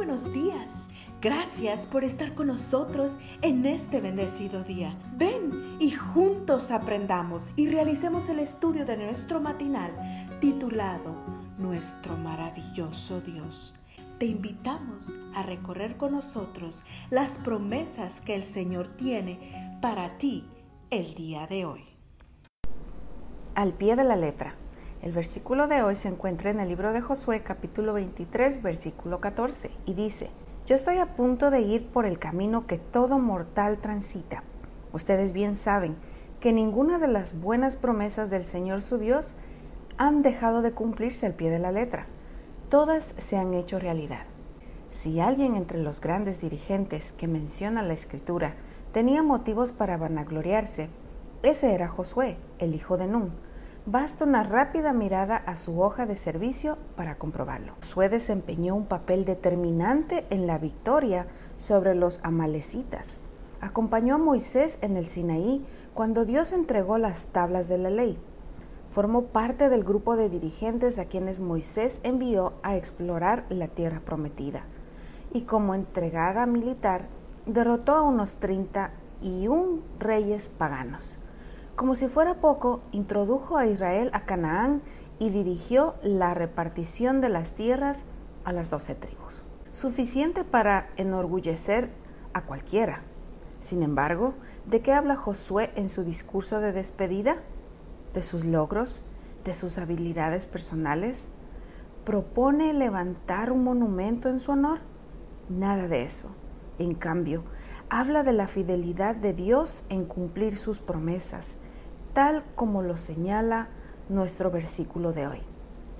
buenos 0.00 0.32
días. 0.32 0.70
Gracias 1.20 1.86
por 1.86 2.04
estar 2.04 2.32
con 2.34 2.46
nosotros 2.46 3.18
en 3.42 3.66
este 3.66 4.00
bendecido 4.00 4.64
día. 4.64 4.98
Ven 5.18 5.76
y 5.78 5.90
juntos 5.90 6.70
aprendamos 6.70 7.50
y 7.54 7.68
realicemos 7.68 8.30
el 8.30 8.38
estudio 8.38 8.86
de 8.86 8.96
nuestro 8.96 9.42
matinal 9.42 9.92
titulado 10.40 11.14
Nuestro 11.58 12.16
maravilloso 12.16 13.20
Dios. 13.20 13.74
Te 14.18 14.24
invitamos 14.24 15.08
a 15.34 15.42
recorrer 15.42 15.98
con 15.98 16.12
nosotros 16.12 16.82
las 17.10 17.36
promesas 17.36 18.22
que 18.22 18.34
el 18.34 18.44
Señor 18.44 18.88
tiene 18.96 19.78
para 19.82 20.16
ti 20.16 20.48
el 20.88 21.14
día 21.14 21.46
de 21.46 21.66
hoy. 21.66 21.84
Al 23.54 23.74
pie 23.74 23.96
de 23.96 24.04
la 24.04 24.16
letra. 24.16 24.54
El 25.02 25.12
versículo 25.12 25.66
de 25.66 25.82
hoy 25.82 25.96
se 25.96 26.08
encuentra 26.08 26.50
en 26.50 26.60
el 26.60 26.68
libro 26.68 26.92
de 26.92 27.00
Josué 27.00 27.40
capítulo 27.40 27.94
23 27.94 28.62
versículo 28.62 29.18
14 29.18 29.70
y 29.86 29.94
dice, 29.94 30.28
Yo 30.66 30.74
estoy 30.76 30.98
a 30.98 31.16
punto 31.16 31.50
de 31.50 31.62
ir 31.62 31.86
por 31.86 32.04
el 32.04 32.18
camino 32.18 32.66
que 32.66 32.76
todo 32.76 33.18
mortal 33.18 33.78
transita. 33.78 34.42
Ustedes 34.92 35.32
bien 35.32 35.56
saben 35.56 35.96
que 36.38 36.52
ninguna 36.52 36.98
de 36.98 37.08
las 37.08 37.40
buenas 37.40 37.78
promesas 37.78 38.28
del 38.28 38.44
Señor 38.44 38.82
su 38.82 38.98
Dios 38.98 39.36
han 39.96 40.20
dejado 40.20 40.60
de 40.60 40.72
cumplirse 40.72 41.24
al 41.24 41.32
pie 41.32 41.48
de 41.48 41.60
la 41.60 41.72
letra. 41.72 42.04
Todas 42.68 43.14
se 43.16 43.38
han 43.38 43.54
hecho 43.54 43.78
realidad. 43.78 44.26
Si 44.90 45.18
alguien 45.18 45.56
entre 45.56 45.78
los 45.78 46.02
grandes 46.02 46.42
dirigentes 46.42 47.12
que 47.12 47.26
menciona 47.26 47.82
la 47.82 47.94
Escritura 47.94 48.54
tenía 48.92 49.22
motivos 49.22 49.72
para 49.72 49.96
vanagloriarse, 49.96 50.90
ese 51.42 51.72
era 51.72 51.88
Josué, 51.88 52.36
el 52.58 52.74
hijo 52.74 52.98
de 52.98 53.06
Nun 53.06 53.32
Basta 53.90 54.24
una 54.24 54.44
rápida 54.44 54.92
mirada 54.92 55.34
a 55.34 55.56
su 55.56 55.80
hoja 55.80 56.06
de 56.06 56.14
servicio 56.14 56.78
para 56.94 57.16
comprobarlo. 57.18 57.72
Josué 57.82 58.08
desempeñó 58.08 58.76
un 58.76 58.86
papel 58.86 59.24
determinante 59.24 60.28
en 60.30 60.46
la 60.46 60.58
victoria 60.58 61.26
sobre 61.56 61.96
los 61.96 62.20
amalecitas. 62.22 63.16
Acompañó 63.60 64.14
a 64.14 64.18
Moisés 64.18 64.78
en 64.80 64.96
el 64.96 65.06
Sinaí 65.06 65.66
cuando 65.92 66.24
Dios 66.24 66.52
entregó 66.52 66.98
las 66.98 67.26
tablas 67.32 67.66
de 67.66 67.78
la 67.78 67.90
ley. 67.90 68.16
Formó 68.90 69.24
parte 69.24 69.68
del 69.68 69.82
grupo 69.82 70.14
de 70.14 70.28
dirigentes 70.28 71.00
a 71.00 71.06
quienes 71.06 71.40
Moisés 71.40 71.98
envió 72.04 72.52
a 72.62 72.76
explorar 72.76 73.44
la 73.48 73.66
tierra 73.66 74.02
prometida. 74.04 74.66
Y 75.34 75.40
como 75.42 75.74
entregada 75.74 76.46
militar, 76.46 77.08
derrotó 77.44 77.96
a 77.96 78.02
unos 78.02 78.36
31 78.36 79.80
reyes 79.98 80.48
paganos. 80.48 81.18
Como 81.80 81.94
si 81.94 82.08
fuera 82.08 82.42
poco, 82.42 82.82
introdujo 82.92 83.56
a 83.56 83.64
Israel 83.64 84.10
a 84.12 84.26
Canaán 84.26 84.82
y 85.18 85.30
dirigió 85.30 85.94
la 86.02 86.34
repartición 86.34 87.22
de 87.22 87.30
las 87.30 87.54
tierras 87.54 88.04
a 88.44 88.52
las 88.52 88.68
doce 88.68 88.94
tribus. 88.94 89.44
Suficiente 89.72 90.44
para 90.44 90.90
enorgullecer 90.98 91.88
a 92.34 92.42
cualquiera. 92.42 93.00
Sin 93.60 93.82
embargo, 93.82 94.34
¿de 94.66 94.82
qué 94.82 94.92
habla 94.92 95.16
Josué 95.16 95.72
en 95.74 95.88
su 95.88 96.04
discurso 96.04 96.60
de 96.60 96.72
despedida? 96.72 97.38
¿De 98.12 98.22
sus 98.22 98.44
logros? 98.44 99.02
¿De 99.46 99.54
sus 99.54 99.78
habilidades 99.78 100.46
personales? 100.46 101.30
¿Propone 102.04 102.74
levantar 102.74 103.50
un 103.50 103.64
monumento 103.64 104.28
en 104.28 104.38
su 104.38 104.52
honor? 104.52 104.80
Nada 105.48 105.88
de 105.88 106.02
eso. 106.02 106.28
En 106.78 106.94
cambio, 106.94 107.42
habla 107.88 108.22
de 108.22 108.34
la 108.34 108.48
fidelidad 108.48 109.16
de 109.16 109.32
Dios 109.32 109.86
en 109.88 110.04
cumplir 110.04 110.58
sus 110.58 110.78
promesas 110.78 111.56
tal 112.12 112.44
como 112.54 112.82
lo 112.82 112.96
señala 112.96 113.68
nuestro 114.08 114.50
versículo 114.50 115.12
de 115.12 115.26
hoy. 115.26 115.40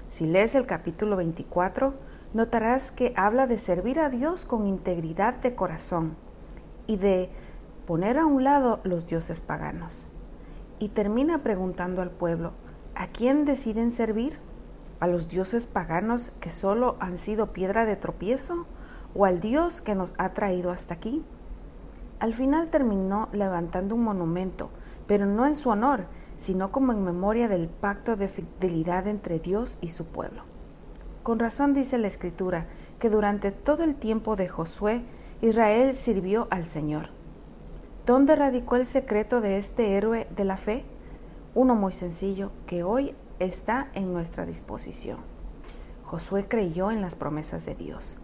Si 0.09 0.27
lees 0.27 0.55
el 0.55 0.67
capítulo 0.67 1.17
24, 1.17 1.95
notarás 2.35 2.91
que 2.91 3.13
habla 3.17 3.47
de 3.47 3.59
servir 3.59 4.01
a 4.01 4.09
Dios 4.09 4.45
con 4.45 4.67
integridad 4.67 5.35
de 5.35 5.55
corazón 5.55 6.17
y 6.87 6.97
de 6.97 7.31
poner 7.87 8.19
a 8.19 8.27
un 8.27 8.43
lado 8.43 8.81
los 8.83 9.07
dioses 9.07 9.41
paganos. 9.41 10.09
Y 10.79 10.89
termina 10.89 11.43
preguntando 11.43 12.03
al 12.03 12.11
pueblo, 12.11 12.53
¿a 12.95 13.07
quién 13.07 13.45
deciden 13.45 13.91
servir? 13.91 14.39
¿A 14.99 15.07
los 15.07 15.29
dioses 15.29 15.67
paganos 15.67 16.33
que 16.41 16.51
solo 16.51 16.97
han 17.01 17.19
sido 17.19 17.53
piedra 17.53 17.87
de 17.87 17.97
tropiezo? 17.97 18.67
¿O 19.15 19.25
al 19.25 19.41
Dios 19.41 19.81
que 19.81 19.95
nos 19.95 20.15
ha 20.19 20.31
traído 20.31 20.71
hasta 20.71 20.95
aquí? 20.95 21.25
Al 22.19 22.35
final 22.35 22.71
terminó 22.71 23.29
levantando 23.33 23.95
un 23.95 24.05
monumento 24.05 24.71
pero 25.11 25.27
no 25.27 25.45
en 25.45 25.57
su 25.57 25.71
honor, 25.71 26.05
sino 26.37 26.71
como 26.71 26.93
en 26.93 27.03
memoria 27.03 27.49
del 27.49 27.67
pacto 27.67 28.15
de 28.15 28.29
fidelidad 28.29 29.09
entre 29.09 29.41
Dios 29.41 29.77
y 29.81 29.89
su 29.89 30.05
pueblo. 30.05 30.45
Con 31.25 31.41
razón 31.41 31.75
dice 31.75 31.99
la 31.99 32.07
Escritura 32.07 32.69
que 33.01 33.11
durante 33.11 33.51
todo 33.51 33.83
el 33.83 33.97
tiempo 33.97 34.37
de 34.37 34.47
Josué, 34.47 35.03
Israel 35.41 35.97
sirvió 35.97 36.47
al 36.53 36.65
Señor. 36.65 37.09
¿Dónde 38.07 38.37
radicó 38.37 38.77
el 38.77 38.87
secreto 38.87 39.41
de 39.41 39.59
este 39.59 39.97
héroe 39.97 40.29
de 40.37 40.45
la 40.45 40.57
fe? 40.57 40.85
Uno 41.57 41.75
muy 41.75 41.93
sencillo 41.93 42.53
que 42.69 42.85
hoy 42.85 43.17
está 43.41 43.89
en 43.95 44.13
nuestra 44.13 44.47
disposición. 44.47 45.19
Josué 46.05 46.47
creyó 46.47 46.93
en 46.93 47.01
las 47.01 47.17
promesas 47.17 47.67
de 47.67 47.75
Dios. 47.75 48.21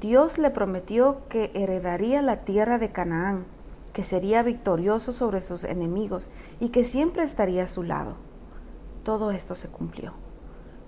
Dios 0.00 0.38
le 0.38 0.48
prometió 0.48 1.28
que 1.28 1.50
heredaría 1.52 2.22
la 2.22 2.46
tierra 2.46 2.78
de 2.78 2.90
Canaán 2.90 3.44
que 3.92 4.02
sería 4.02 4.42
victorioso 4.42 5.12
sobre 5.12 5.40
sus 5.40 5.64
enemigos 5.64 6.30
y 6.60 6.70
que 6.70 6.84
siempre 6.84 7.22
estaría 7.22 7.64
a 7.64 7.68
su 7.68 7.82
lado. 7.82 8.16
Todo 9.04 9.30
esto 9.30 9.54
se 9.54 9.68
cumplió. 9.68 10.14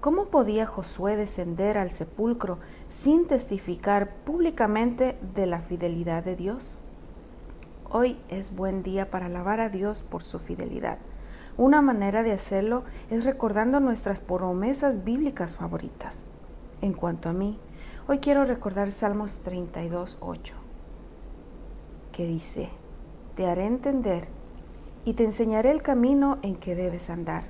¿Cómo 0.00 0.26
podía 0.26 0.66
Josué 0.66 1.16
descender 1.16 1.78
al 1.78 1.91
sepulcro 1.91 2.59
sin 2.88 3.26
testificar 3.26 4.16
públicamente 4.16 5.19
de 5.34 5.47
la 5.47 5.60
fidelidad 5.60 6.22
de 6.22 6.37
Dios? 6.37 6.78
Hoy 7.91 8.19
es 8.28 8.54
buen 8.54 8.82
día 8.82 9.10
para 9.10 9.26
alabar 9.26 9.60
a 9.60 9.71
Dios 9.71 10.03
por 10.03 10.22
su 10.22 10.38
fidelidad. 10.38 10.98
Una 11.56 11.81
manera 11.81 12.22
de 12.22 12.32
hacerlo 12.32 12.84
es 13.10 13.25
recordando 13.25 13.81
nuestras 13.81 14.21
promesas 14.21 15.04
bíblicas 15.04 15.56
favoritas. 15.56 16.25
En 16.81 16.92
cuanto 16.92 17.28
a 17.28 17.32
mí, 17.32 17.59
hoy 18.06 18.19
quiero 18.19 18.44
recordar 18.44 18.91
Salmos 18.91 19.38
32, 19.38 20.19
8, 20.21 20.54
que 22.12 22.26
dice, 22.26 22.71
te 23.34 23.47
haré 23.47 23.67
entender 23.67 24.28
y 25.05 25.15
te 25.15 25.25
enseñaré 25.25 25.71
el 25.71 25.83
camino 25.83 26.39
en 26.43 26.56
que 26.56 26.75
debes 26.75 27.11
andar. 27.11 27.45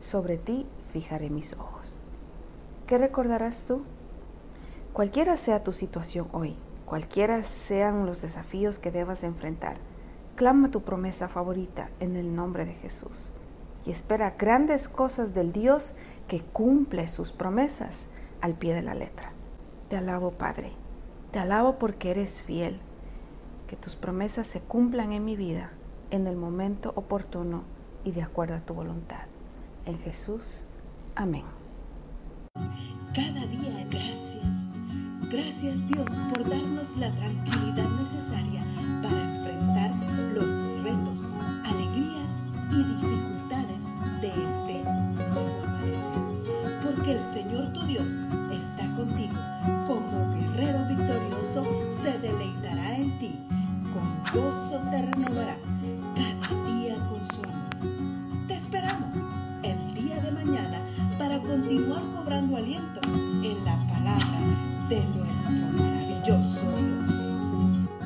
Sobre 0.00 0.38
ti 0.38 0.66
fijaré 0.92 1.30
mis 1.30 1.52
ojos. 1.54 1.98
¿Qué 2.86 2.98
recordarás 2.98 3.64
tú? 3.66 3.82
Cualquiera 4.92 5.36
sea 5.36 5.62
tu 5.62 5.72
situación 5.72 6.28
hoy, 6.32 6.56
cualquiera 6.86 7.42
sean 7.44 8.06
los 8.06 8.22
desafíos 8.22 8.78
que 8.78 8.90
debas 8.90 9.24
enfrentar, 9.24 9.76
clama 10.36 10.70
tu 10.70 10.82
promesa 10.82 11.28
favorita 11.28 11.90
en 12.00 12.16
el 12.16 12.34
nombre 12.34 12.64
de 12.64 12.74
Jesús 12.74 13.30
y 13.84 13.90
espera 13.90 14.34
grandes 14.38 14.88
cosas 14.88 15.34
del 15.34 15.52
Dios 15.52 15.94
que 16.28 16.40
cumple 16.40 17.06
sus 17.06 17.32
promesas 17.32 18.08
al 18.40 18.54
pie 18.54 18.74
de 18.74 18.82
la 18.82 18.94
letra. 18.94 19.32
Te 19.88 19.96
alabo, 19.96 20.32
Padre. 20.32 20.72
Te 21.30 21.38
alabo 21.38 21.78
porque 21.78 22.10
eres 22.10 22.42
fiel 22.42 22.80
que 23.66 23.76
tus 23.76 23.96
promesas 23.96 24.46
se 24.46 24.60
cumplan 24.60 25.12
en 25.12 25.24
mi 25.24 25.36
vida 25.36 25.72
en 26.10 26.26
el 26.26 26.36
momento 26.36 26.92
oportuno 26.94 27.64
y 28.04 28.12
de 28.12 28.22
acuerdo 28.22 28.54
a 28.54 28.60
tu 28.60 28.74
voluntad. 28.74 29.26
En 29.84 29.98
Jesús, 29.98 30.62
amén. 31.14 31.44
Cada 33.14 33.46
día 33.46 33.86
gracias. 33.90 34.46
Gracias 35.30 35.88
Dios 35.88 36.08
por 36.32 36.48
darnos 36.48 36.96
la 36.96 37.12
tranquilidad 37.14 37.88
necesaria 37.88 38.64
para 39.02 39.25
gozo 54.32 54.80
te 54.90 55.02
renovará 55.02 55.56
cada 56.14 56.64
día 56.64 56.96
con 57.08 57.26
su 57.26 57.42
amor. 57.44 58.46
Te 58.48 58.54
esperamos 58.54 59.14
el 59.62 59.94
día 59.94 60.20
de 60.20 60.30
mañana 60.30 60.80
para 61.18 61.40
continuar 61.40 62.02
cobrando 62.14 62.56
aliento 62.56 63.00
en 63.04 63.64
la 63.64 63.76
palabra 63.86 64.38
de 64.88 65.04
nuestro 65.04 65.56